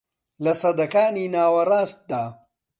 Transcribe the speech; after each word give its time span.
لە 0.43 0.53
سەدەکانی 0.61 1.31
ناوەڕاستدا 1.35 2.23